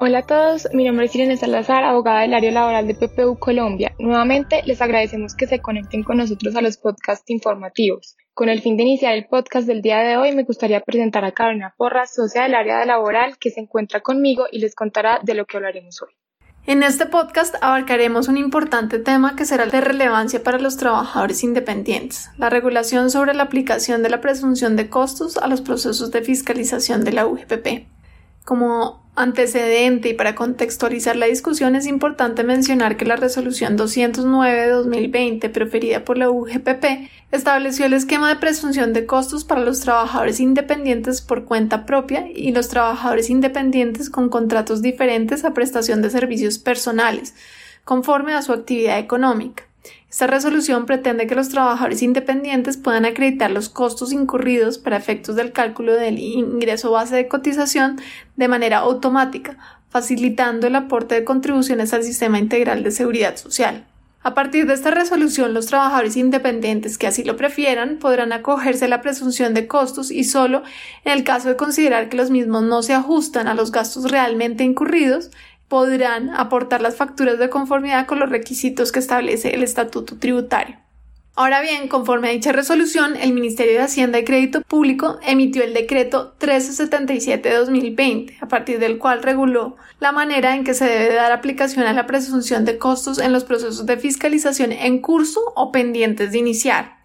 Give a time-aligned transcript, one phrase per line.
[0.00, 3.94] Hola a todos, mi nombre es Irene Salazar, abogada del área laboral de PPU Colombia.
[4.00, 8.16] Nuevamente les agradecemos que se conecten con nosotros a los podcasts informativos.
[8.34, 11.30] Con el fin de iniciar el podcast del día de hoy, me gustaría presentar a
[11.30, 15.46] Carolina Porras, socia del área laboral, que se encuentra conmigo y les contará de lo
[15.46, 16.12] que hablaremos hoy.
[16.64, 22.30] En este podcast abarcaremos un importante tema que será de relevancia para los trabajadores independientes,
[22.38, 27.02] la regulación sobre la aplicación de la presunción de costos a los procesos de fiscalización
[27.02, 27.91] de la UGPP.
[28.44, 34.70] Como antecedente y para contextualizar la discusión es importante mencionar que la resolución 209 de
[34.70, 40.40] 2020 preferida por la UGPP estableció el esquema de presunción de costos para los trabajadores
[40.40, 46.58] independientes por cuenta propia y los trabajadores independientes con contratos diferentes a prestación de servicios
[46.58, 47.34] personales,
[47.84, 49.64] conforme a su actividad económica.
[50.10, 55.52] Esta resolución pretende que los trabajadores independientes puedan acreditar los costos incurridos para efectos del
[55.52, 58.00] cálculo del ingreso base de cotización
[58.36, 59.56] de manera automática,
[59.88, 63.86] facilitando el aporte de contribuciones al sistema integral de seguridad social.
[64.24, 68.88] A partir de esta resolución, los trabajadores independientes que así lo prefieran podrán acogerse a
[68.88, 70.62] la presunción de costos y solo
[71.04, 74.62] en el caso de considerar que los mismos no se ajustan a los gastos realmente
[74.62, 75.32] incurridos,
[75.72, 80.76] podrán aportar las facturas de conformidad con los requisitos que establece el Estatuto Tributario.
[81.34, 85.72] Ahora bien, conforme a dicha resolución, el Ministerio de Hacienda y Crédito Público emitió el
[85.72, 91.14] decreto 1377 de 2020, a partir del cual reguló la manera en que se debe
[91.14, 95.72] dar aplicación a la presunción de costos en los procesos de fiscalización en curso o
[95.72, 96.98] pendientes de iniciar.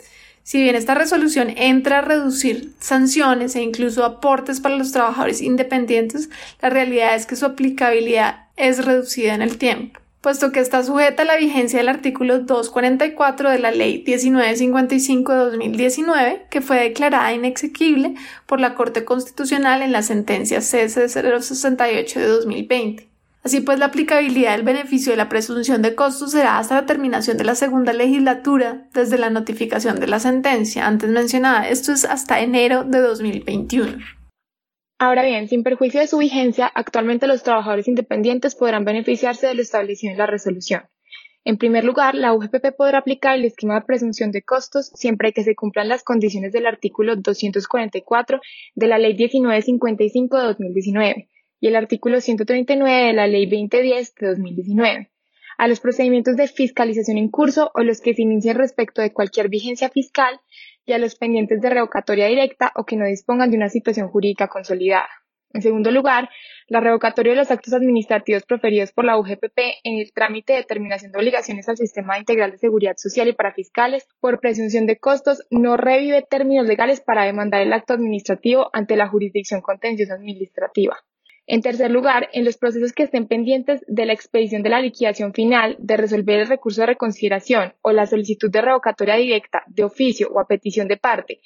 [0.44, 6.30] Si bien esta resolución entra a reducir sanciones e incluso aportes para los trabajadores independientes,
[6.62, 11.23] la realidad es que su aplicabilidad es reducida en el tiempo, puesto que está sujeta
[11.23, 17.31] a la vigencia del artículo 244 de la Ley 1955 de 2019, que fue declarada
[17.33, 23.08] inexequible por la Corte Constitucional en la sentencia CS 068 de 2020.
[23.47, 27.38] Así pues, la aplicabilidad del beneficio de la presunción de costos será hasta la terminación
[27.38, 31.69] de la segunda legislatura desde la notificación de la sentencia antes mencionada.
[31.69, 34.17] Esto es hasta enero de 2021.
[35.00, 39.62] Ahora bien, sin perjuicio de su vigencia, actualmente los trabajadores independientes podrán beneficiarse de lo
[39.62, 40.90] establecido en la resolución.
[41.46, 45.44] En primer lugar, la UGPP podrá aplicar el esquema de presunción de costos siempre que
[45.44, 48.41] se cumplan las condiciones del artículo 244
[48.74, 51.29] de la Ley 1955 de 2019
[51.59, 55.12] y el artículo 139 de la Ley 2010 de 2019
[55.58, 59.50] a los procedimientos de fiscalización en curso o los que se inicien respecto de cualquier
[59.50, 60.40] vigencia fiscal
[60.88, 64.48] y a los pendientes de revocatoria directa o que no dispongan de una situación jurídica
[64.48, 65.09] consolidada.
[65.53, 66.30] En segundo lugar,
[66.68, 71.12] la revocatoria de los actos administrativos proferidos por la UGPP en el trámite de determinación
[71.12, 75.46] de obligaciones al sistema integral de seguridad social y para fiscales por presunción de costos
[75.50, 80.97] no revive términos legales para demandar el acto administrativo ante la jurisdicción contenciosa administrativa.
[81.50, 85.34] En tercer lugar, en los procesos que estén pendientes de la expedición de la liquidación
[85.34, 90.28] final, de resolver el recurso de reconsideración o la solicitud de revocatoria directa, de oficio
[90.30, 91.40] o a petición de parte,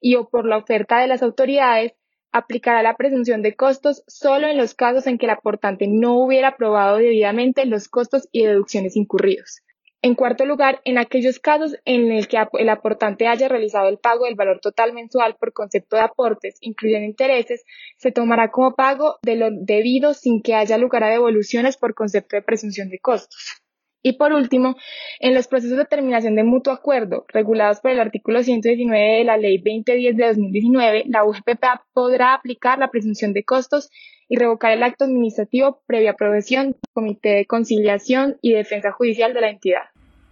[0.00, 1.94] y o por la oferta de las autoridades,
[2.30, 6.48] aplicará la presunción de costos solo en los casos en que el aportante no hubiera
[6.48, 9.62] aprobado debidamente los costos y deducciones incurridos.
[10.00, 14.26] En cuarto lugar, en aquellos casos en el que el aportante haya realizado el pago
[14.26, 17.64] del valor total mensual por concepto de aportes, incluyendo intereses,
[17.96, 22.36] se tomará como pago de lo debido sin que haya lugar a devoluciones por concepto
[22.36, 23.60] de presunción de costos.
[24.02, 24.76] Y por último,
[25.18, 29.36] en los procesos de terminación de mutuo acuerdo regulados por el artículo 119 de la
[29.36, 33.90] Ley 2010 de 2019, la UGPP podrá aplicar la presunción de costos
[34.28, 39.40] y revocar el acto administrativo previa aprobación del Comité de Conciliación y Defensa Judicial de
[39.40, 39.82] la entidad.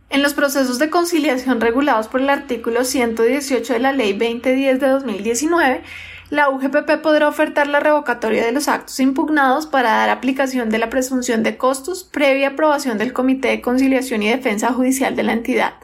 [0.09, 4.89] En los procesos de conciliación regulados por el artículo 118 de la Ley 2010 de
[4.89, 5.81] 2019,
[6.31, 10.91] la UGPP podrá ofertar la revocatoria de los actos impugnados para dar aplicación de la
[10.91, 15.75] presunción de costos previa aprobación del Comité de Conciliación y Defensa Judicial de la entidad.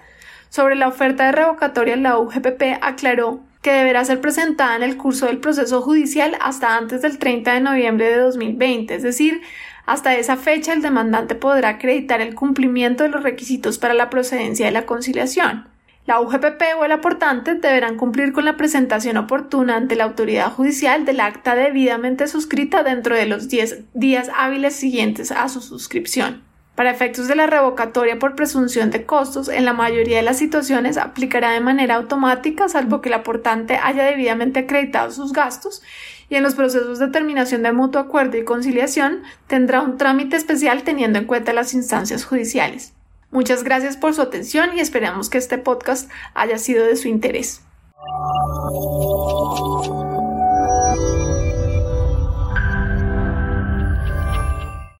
[0.48, 5.26] Sobre la oferta de revocatoria, la UGPP aclaró que deberá ser presentada en el curso
[5.26, 9.40] del proceso judicial hasta antes del 30 de noviembre de 2020, es decir,
[9.86, 14.66] hasta esa fecha el demandante podrá acreditar el cumplimiento de los requisitos para la procedencia
[14.66, 15.71] de la conciliación.
[16.04, 21.04] La UGPP o el aportante deberán cumplir con la presentación oportuna ante la autoridad judicial
[21.04, 26.42] del acta debidamente suscrita dentro de los 10 días hábiles siguientes a su suscripción.
[26.74, 30.96] Para efectos de la revocatoria por presunción de costos, en la mayoría de las situaciones
[30.96, 35.82] aplicará de manera automática, salvo que el aportante haya debidamente acreditado sus gastos,
[36.28, 40.82] y en los procesos de terminación de mutuo acuerdo y conciliación tendrá un trámite especial
[40.82, 42.94] teniendo en cuenta las instancias judiciales.
[43.32, 47.62] Muchas gracias por su atención y esperamos que este podcast haya sido de su interés.